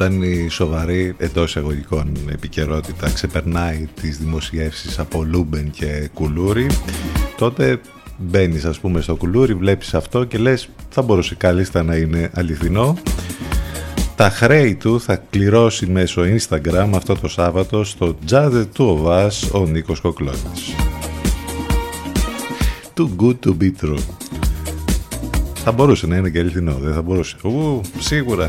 [0.02, 6.66] Όταν η σοβαρή εντός εισαγωγικών επικαιρότητα ξεπερνάει τις δημοσιεύσεις από Λούμπεν και Κουλούρι
[7.36, 7.80] τότε
[8.16, 12.96] μπαίνεις ας πούμε στο Κουλούρι βλέπεις αυτό και λες θα μπορούσε κάλλιστα να είναι αληθινό
[14.16, 19.30] τα χρέη του θα κληρώσει μέσω Instagram αυτό το Σάββατο στο Jazz Two of Us
[19.52, 20.74] ο Νίκος Κοκλώνης.
[22.94, 23.98] Too good to be true.
[25.54, 27.36] Θα μπορούσε να είναι και αληθινό, δεν θα μπορούσε.
[27.42, 28.48] Ου, σίγουρα.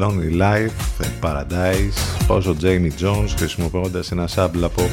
[0.00, 4.90] Lonely Life in Paradise πόσο Jamie Jones χρησιμοποιώντας ένα σάμπλ από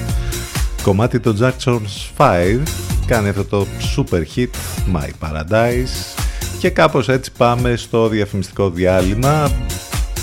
[0.83, 2.59] κομμάτι το Jackson's 5
[3.05, 4.47] κάνει αυτό το super hit
[4.95, 6.19] My Paradise.
[6.59, 9.51] Και κάπως έτσι πάμε στο διαφημιστικό διάλειμμα.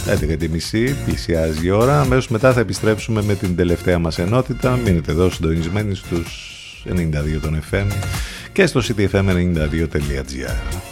[0.06, 2.00] 11.30 πλησιάζει η ώρα.
[2.00, 4.76] Αμέσως μετά θα επιστρέψουμε με την τελευταία μας ενότητα.
[4.76, 7.86] Μείνετε εδώ συντονισμένοι στους 92 των FM
[8.52, 10.91] και στο ctfm92.gr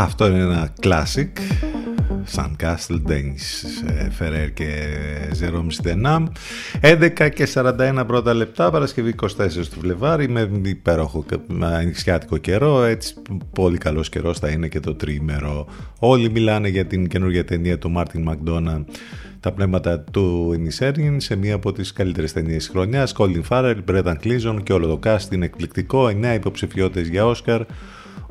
[0.00, 1.28] Αυτό είναι ένα classic.
[2.24, 3.64] Σαν Castle, Dennis
[4.18, 4.66] Ferrer και
[5.40, 6.26] Jerome Στενάμ
[6.82, 11.24] 11 και 41 πρώτα λεπτά Παρασκευή 24 του Φλεβάρι με υπέροχο
[11.60, 12.82] ανοιξιάτικο καιρό.
[12.82, 13.14] Έτσι
[13.52, 15.66] πολύ καλός καιρός θα είναι και το τρίμερο.
[15.98, 18.84] Όλοι μιλάνε για την καινούργια ταινία του Μάρτιν Μακδόνα
[19.40, 23.14] τα πνεύματα του Ενισέργιν σε μία από τις καλύτερες ταινίες της χρονιάς.
[23.18, 26.06] Colin Farrell, Brendan Cleason και όλο το cast είναι εκπληκτικό.
[26.06, 27.62] 9 υποψηφιότητες για Όσκαρ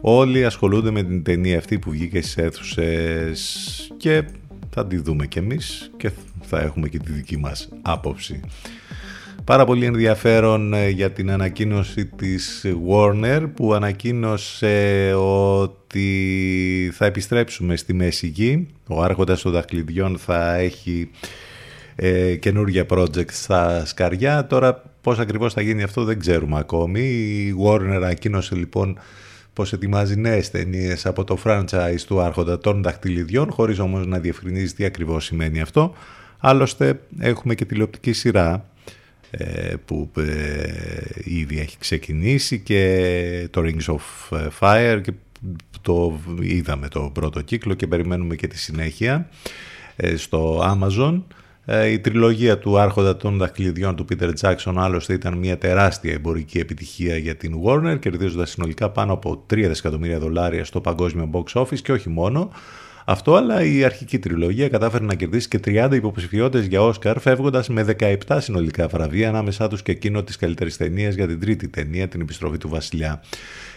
[0.02, 4.24] Όλοι ασχολούνται με την ταινία αυτή που βγήκε στις αίθουσες και
[4.69, 6.11] θα τη δούμε κι εμείς και
[6.41, 8.40] θα έχουμε και τη δική μας άποψη.
[9.44, 17.94] Πάρα πολύ ενδιαφέρον ε, για την ανακοίνωση της Warner που ανακοίνωσε ότι θα επιστρέψουμε στη
[17.94, 18.68] Μέση Γη.
[18.88, 21.10] Ο Άρχοντας των Δαχκλειδιών θα έχει
[21.95, 24.48] ε, καινούργια project στα σκαριά.
[24.48, 27.02] Τώρα πώς ακριβώς θα γίνει αυτό δεν ξέρουμε ακόμη.
[27.02, 28.99] Η Warner ανακοίνωσε λοιπόν
[29.58, 34.74] πως ετοιμάζει νέες ταινίες από το franchise του Άρχοντα των Δαχτυλιδιών, χωρίς όμως να διευκρινίζει
[34.74, 35.94] τι ακριβώς σημαίνει αυτό.
[36.38, 38.70] Άλλωστε έχουμε και τηλεοπτική σειρά
[39.32, 40.24] ε, που ε,
[41.24, 45.12] ήδη έχει ξεκινήσει και το Rings of Fire και
[45.82, 49.30] το είδαμε το πρώτο κύκλο και περιμένουμε και τη συνέχεια
[49.96, 51.22] ε, στο Amazon.
[51.69, 56.57] Ε, η τριλογία του Άρχοντα των Δαχτυλιδιών του Peter Jackson άλλωστε ήταν μια τεράστια εμπορική
[56.57, 61.80] επιτυχία για την Warner, κερδίζοντας συνολικά πάνω από 3 δισεκατομμύρια δολάρια στο παγκόσμιο box office
[61.80, 62.52] και όχι μόνο.
[63.06, 67.95] Αυτό, αλλά η αρχική τριλογία κατάφερε να κερδίσει και 30 υποψηφιότητες για Όσκαρ, φεύγοντας με
[67.99, 72.22] 17 συνολικά βραβεία, ανάμεσά τους και εκείνο της καλύτερης ταινίας για την τρίτη ταινία, την
[72.22, 73.22] επιστροφή του Βασιλιά.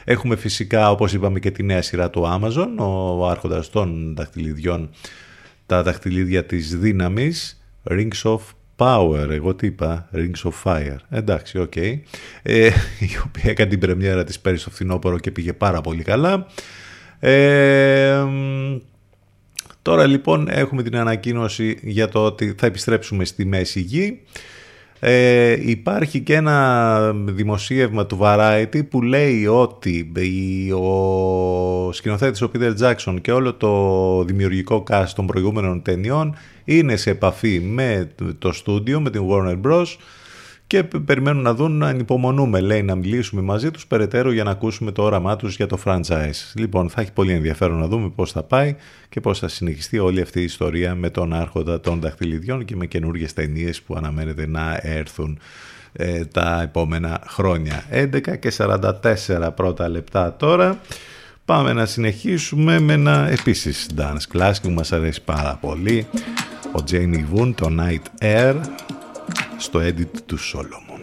[0.04, 2.68] Έχουμε φυσικά, όπως είπαμε, και τη νέα σειρά του Amazon,
[3.18, 4.90] ο Άρχοντας των Δαχτυλιδιών,
[5.66, 8.39] τα δαχτυλίδια της δύναμης, Rings of
[8.77, 10.97] Power, εγώ τι είπα, Rings of Fire.
[11.11, 11.72] Εντάξει, OK.
[11.77, 11.98] Okay.
[12.43, 12.66] Ε,
[12.98, 16.47] η οποία έκανε την πρεμιέρα της πέρυσι στο φθινόπωρο και πήγε πάρα πολύ καλά.
[17.19, 18.24] Ε,
[19.82, 24.20] τώρα λοιπόν έχουμε την ανακοίνωση για το ότι θα επιστρέψουμε στη Μέση Γη.
[25.02, 30.12] Ε, υπάρχει και ένα δημοσίευμα του Variety που λέει ότι
[30.73, 36.36] ο σκηνοθέτης ο Peter Jackson και όλο το δημιουργικό cast των προηγούμενων ταινιών
[36.76, 39.86] είναι σε επαφή με το στούντιο, με την Warner Bros.
[40.66, 44.92] Και περιμένουν να δουν, να ανυπομονούμε, λέει, να μιλήσουμε μαζί τους περαιτέρω για να ακούσουμε
[44.92, 46.52] το όραμά τους για το franchise.
[46.55, 48.76] Λοιπόν, θα έχει πολύ ενδιαφέρον να δούμε πώς θα πάει
[49.09, 52.86] και πώς θα συνεχιστεί όλη αυτή η ιστορία με τον άρχοντα των δαχτυλιδιών και με
[52.86, 55.38] καινούργιες ταινίες που αναμένεται να έρθουν
[55.92, 57.84] ε, τα επόμενα χρόνια.
[57.92, 60.80] 11 και 44 πρώτα λεπτά τώρα.
[61.44, 66.06] Πάμε να συνεχίσουμε με ένα επίσης dance class που μας αρέσει πάρα πολύ.
[66.72, 68.55] Ο Jamie Woon, το Night Air,
[69.59, 71.01] στο edit του Solomon.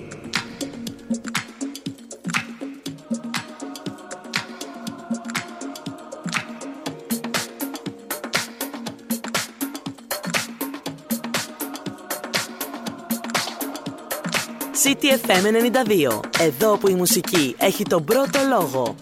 [14.84, 15.46] CTFM
[16.10, 16.20] 92.
[16.40, 18.96] Εδώ που η μουσική έχει τον πρώτο λόγο.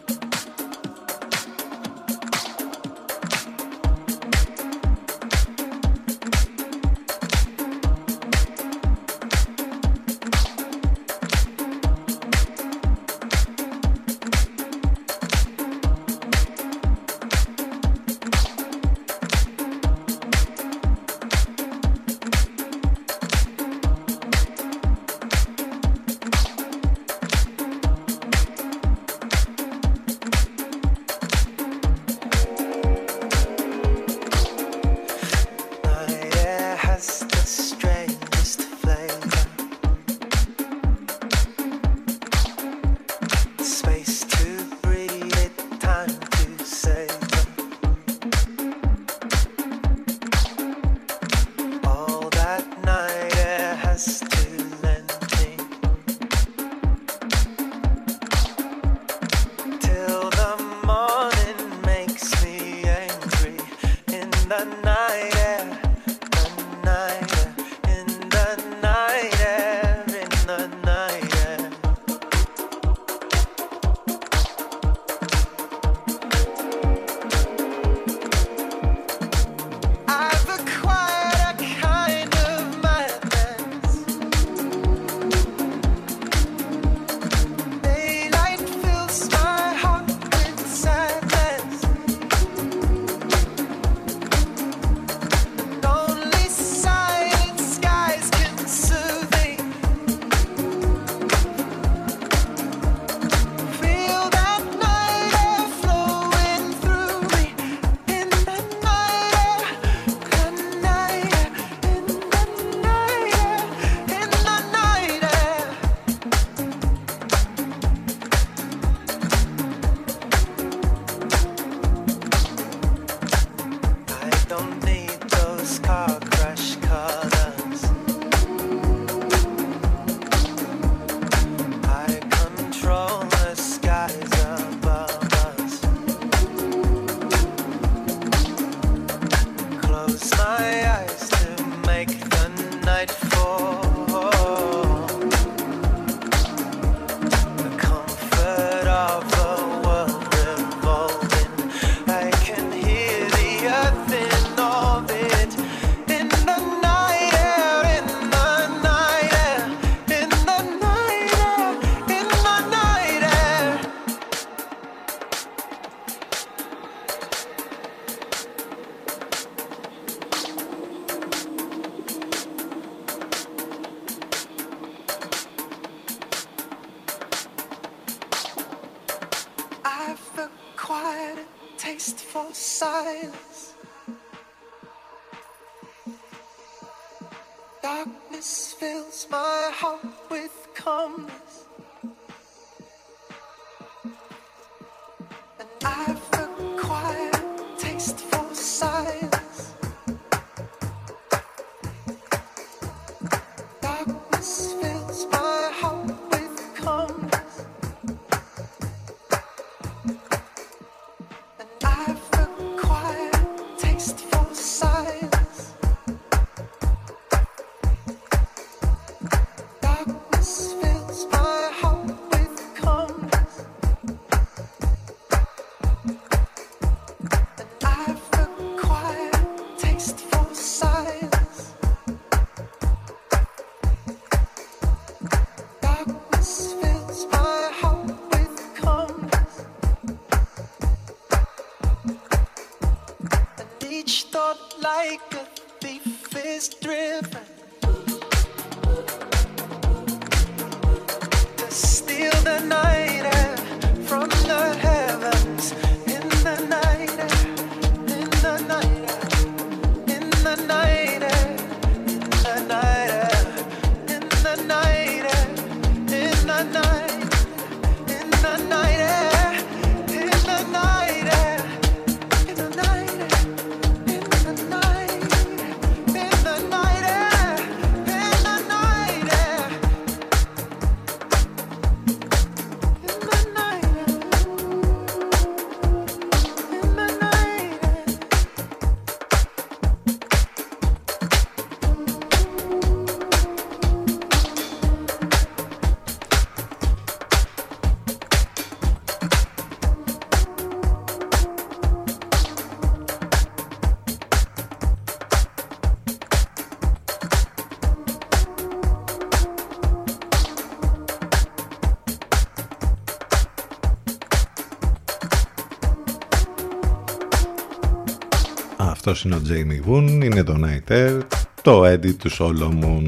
[319.07, 321.19] Αυτός είναι ο Jamie Woon, είναι το Night Air,
[321.61, 323.03] το Eddie του Solomon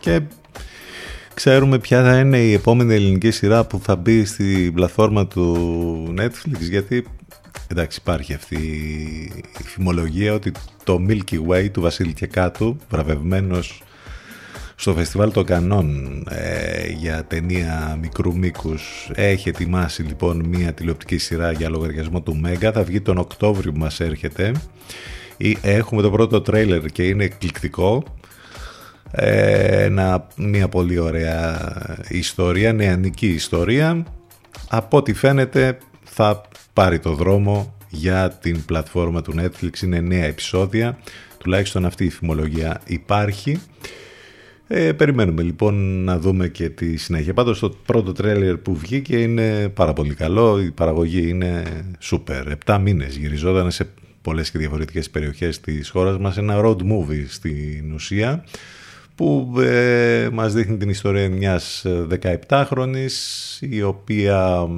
[0.00, 0.20] και
[1.34, 6.60] ξέρουμε ποια θα είναι η επόμενη ελληνική σειρά που θα μπει στη πλατφόρμα του Netflix
[6.60, 7.04] γιατί
[7.66, 8.56] εντάξει υπάρχει αυτή
[9.58, 10.52] η φημολογία ότι
[10.84, 13.82] το Milky Way του Βασίλη Κεκάτου βραβευμένος
[14.74, 21.52] στο φεστιβάλ των Κανών ε, για ταινία μικρού μήκους έχει ετοιμάσει λοιπόν μια τηλεοπτική σειρά
[21.52, 22.72] για λογαριασμό του Μέγκα.
[22.72, 24.52] Θα βγει τον Οκτώβριο που μας έρχεται
[25.60, 28.04] Έχουμε το πρώτο τρέιλερ και είναι εκπληκτικό.
[29.10, 29.88] Ε,
[30.36, 31.58] μια πολύ ωραία
[32.08, 34.06] ιστορία, νεανική ιστορία.
[34.68, 36.40] Από ό,τι φαίνεται θα
[36.72, 39.82] πάρει το δρόμο για την πλατφόρμα του Netflix.
[39.82, 40.98] Είναι νέα επεισόδια.
[41.38, 43.60] Τουλάχιστον αυτή η φημολογία υπάρχει.
[44.66, 47.34] Ε, περιμένουμε λοιπόν να δούμε και τη συνέχεια.
[47.34, 50.60] Πάντως το πρώτο τρέλερ που βγήκε είναι πάρα πολύ καλό.
[50.60, 51.62] Η παραγωγή είναι
[51.98, 52.50] σούπερ.
[52.50, 53.88] Επτά μήνες γυριζόταν σε
[54.28, 58.44] πολλές και διαφορετικές περιοχές της χώρας μας, ένα road movie στην ουσία
[59.14, 61.86] που ε, μας δείχνει την ιστορία μιας
[62.48, 63.12] 17χρονης
[63.60, 64.68] η οποία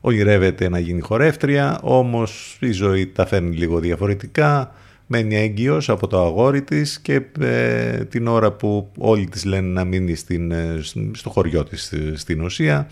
[0.00, 4.74] ονειρεύεται να γίνει χορεύτρια όμως η ζωή τα φέρνει λίγο διαφορετικά
[5.06, 9.84] μένει έγκυος από το αγόρι της και ε, την ώρα που όλοι της λένε να
[9.84, 10.80] μείνει στην, ε,
[11.12, 12.88] στο χωριό της στην ουσία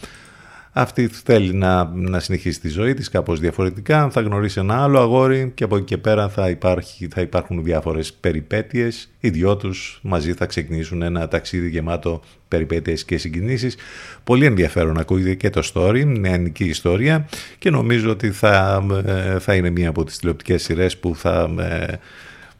[0.75, 5.53] αυτή θέλει να, να συνεχίσει τη ζωή της κάπως διαφορετικά, θα γνωρίσει ένα άλλο αγόρι
[5.55, 9.11] και από εκεί και πέρα θα, υπάρχει, θα υπάρχουν διάφορες περιπέτειες.
[9.21, 13.77] Οι δυο τους μαζί θα ξεκινήσουν ένα ταξίδι γεμάτο περιπέτειες και συγκινήσεις.
[14.25, 17.29] Πολύ ενδιαφέρον ακούγεται και το story, νεανική ιστορία
[17.59, 21.95] και νομίζω ότι θα, ε, θα είναι μία από τις τηλεοπτικές σειρές που θα ε,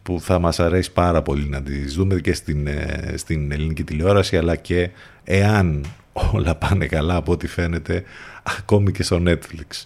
[0.03, 4.37] που θα μας αρέσει πάρα πολύ να τις δούμε και στην, ε, στην ελληνική τηλεόραση
[4.37, 4.89] αλλά και
[5.23, 8.03] εάν όλα πάνε καλά από ό,τι φαίνεται
[8.59, 9.85] ακόμη και στο Netflix.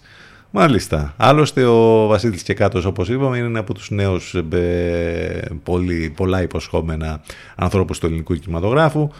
[0.50, 1.14] Μάλιστα.
[1.16, 7.20] Άλλωστε ο Βασίλης Κεκάτος όπως είπαμε είναι από τους νέους ε, πολύ, πολλά υποσχόμενα
[7.56, 9.10] ανθρώπους του ελληνικού κινηματογράφου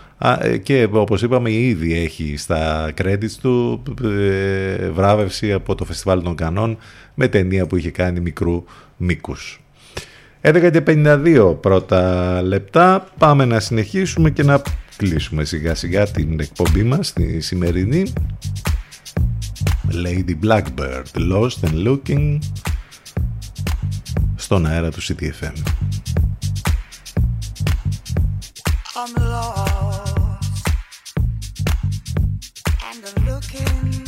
[0.40, 6.34] ε, και όπως είπαμε ήδη έχει στα credits του ε, βράβευση από το Φεστιβάλ των
[6.34, 6.78] Κανών
[7.14, 8.64] με ταινία που είχε κάνει μικρού
[8.96, 9.60] μήκους.
[10.42, 13.08] 11 και 52 πρώτα λεπτά.
[13.18, 14.62] Πάμε να συνεχίσουμε και να
[14.98, 18.12] κλείσουμε σιγά σιγά την εκπομπή μας τη σημερινή.
[19.92, 22.38] Lady Blackbird Lost and Looking
[24.36, 25.52] στον αέρα του CTFM
[28.94, 30.16] I'm lost
[32.88, 33.98] and I'm looking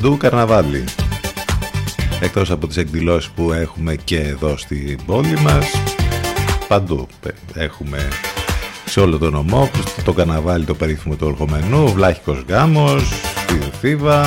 [0.00, 0.84] παντού καρναβάλι.
[2.20, 5.66] Εκτός από τις εκδηλώσεις που έχουμε και εδώ στην πόλη μας,
[6.68, 7.06] παντού
[7.54, 8.08] έχουμε
[8.84, 9.70] σε όλο τον νομό,
[10.04, 13.02] το καρναβάλι το περίφημο του Ορχομενού, Βλάχικος Γάμος,
[13.42, 14.26] στη Θήβα,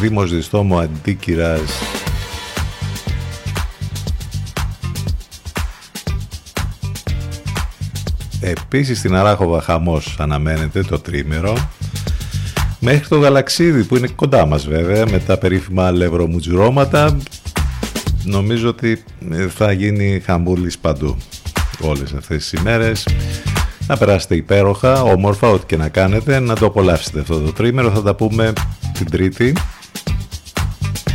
[0.00, 1.87] Δήμος Διστόμου Αντίκυρας
[8.70, 11.70] Επίσης στην Αράχοβα χαμός αναμένεται το τρίμερο.
[12.80, 17.16] Μέχρι το Γαλαξίδι που είναι κοντά μας βέβαια με τα περίφημα λευρομουτζουρώματα
[18.24, 21.16] νομίζω ότι ε, θα γίνει χαμούλης παντού
[21.80, 23.08] όλες αυτές τις ημέρες.
[23.86, 27.90] Να περάσετε υπέροχα, όμορφα, ό,τι και να κάνετε να το απολαύσετε αυτό το τρίμερο.
[27.90, 28.52] Θα τα πούμε
[28.92, 29.52] την Τρίτη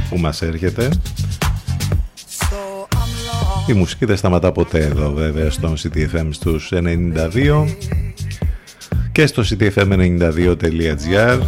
[0.09, 0.89] που μας έρχεται
[3.67, 7.65] Η μουσική δεν σταματά ποτέ εδώ βέβαια στον CTFM στους 92
[9.11, 11.39] και στο ctfm92.gr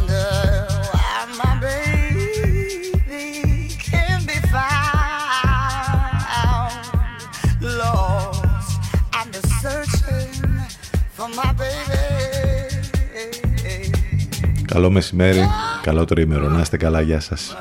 [14.66, 15.48] Καλό μεσημέρι,
[15.82, 17.56] καλό τρίμερο, να είστε καλά, γεια σας.